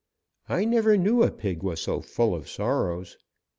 I 0.49 0.65
never 0.65 0.97
knew 0.97 1.21
a 1.21 1.29
pig 1.29 1.61
was 1.61 1.79
so 1.79 2.01
full 2.01 2.33
of 2.33 2.49
sorrows. 2.49 3.19